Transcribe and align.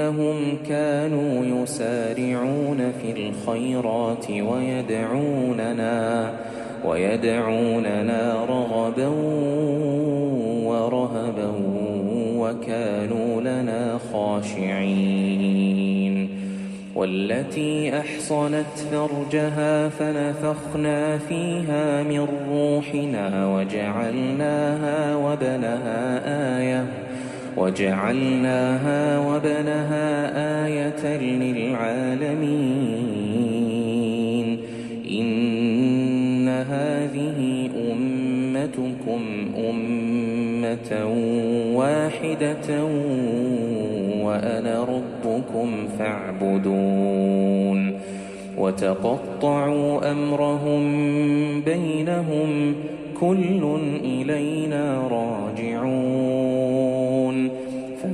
إنهم 0.00 0.58
كانوا 0.68 1.62
يسارعون 1.62 2.92
في 3.02 3.12
الخيرات 3.12 4.30
ويدعوننا 4.30 6.30
ويدعوننا 6.84 8.44
رغبا 8.48 9.08
ورهبا 10.66 11.52
وكانوا 12.36 13.40
لنا 13.40 13.98
خاشعين. 14.12 15.70
والتي 16.94 17.98
أحصنت 17.98 18.66
فرجها 18.92 19.88
فنفخنا 19.88 21.18
فيها 21.18 22.02
من 22.02 22.28
روحنا 22.50 23.46
وجعلناها 23.46 25.16
وبنها 25.16 26.20
آية 26.58 27.09
وجعلناها 27.56 29.18
وبنها 29.18 30.66
آية 30.66 31.18
للعالمين. 31.18 32.80
إن 35.10 36.48
هذه 36.48 37.70
أمتكم 37.92 39.20
أمة 39.70 40.90
واحدة 41.74 42.84
وأنا 44.24 44.84
ربكم 44.84 45.68
فاعبدون. 45.98 47.98
وتقطعوا 48.58 50.12
أمرهم 50.12 50.82
بينهم 51.60 52.74
كل 53.20 53.62
إلينا 54.04 55.08
راجعون. 55.08 56.59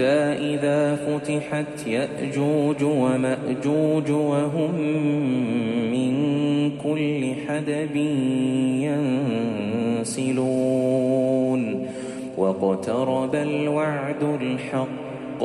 حتى 0.00 0.54
إذا 0.54 0.96
فتحت 0.96 1.86
يأجوج 1.86 2.82
ومأجوج 2.82 4.10
وهم 4.10 4.80
من 5.92 6.12
كل 6.84 7.34
حدب 7.48 7.96
ينسلون. 10.06 11.86
واقترب 12.36 13.34
الوعد 13.34 14.22
الحق. 14.40 15.44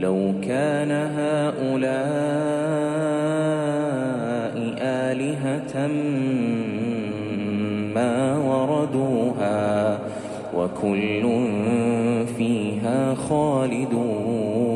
لو 0.00 0.32
كان 0.42 0.90
هؤلاء 0.90 1.96
آلهة 4.80 5.86
ما 7.94 8.36
وردوها 8.38 9.98
وكل 10.56 11.22
فيها 12.38 13.14
خالدون 13.14 14.75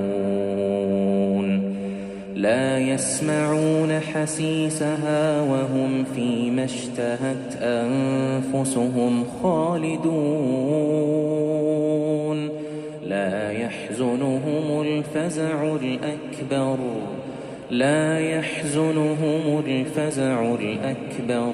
لا 2.41 2.79
يسمعون 2.79 3.99
حسيسها 3.99 5.41
وهم 5.41 6.03
فيما 6.15 6.63
اشتهت 6.63 7.61
أنفسهم 7.61 9.23
خالدون. 9.43 10.01
لا 13.07 13.51
يحزنهم 13.51 14.81
الفزع 14.81 15.63
الأكبر. 15.63 16.77
لا 17.71 18.19
يحزنهم 18.19 19.63
الفزع 19.65 20.55
الأكبر. 20.55 21.53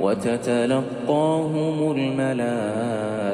وتتلقاهم 0.00 1.92
الملائكة 1.92 3.33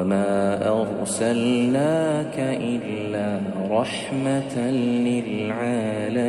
وما 0.00 0.68
أرسلناك 0.68 2.36
إلا 2.38 3.40
رحمة 3.70 4.70
للعالمين 5.04 6.20